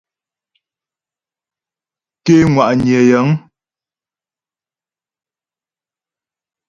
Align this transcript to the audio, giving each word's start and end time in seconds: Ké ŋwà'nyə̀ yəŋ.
Ké 2.23 2.35
ŋwà'nyə̀ 2.53 3.01
yəŋ. 3.09 3.27